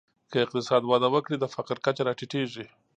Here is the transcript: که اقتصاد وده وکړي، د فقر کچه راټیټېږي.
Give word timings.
که 0.31 0.37
اقتصاد 0.43 0.81
وده 0.91 1.07
وکړي، 1.11 1.35
د 1.39 1.45
فقر 1.55 1.77
کچه 1.85 2.01
راټیټېږي. 2.07 2.65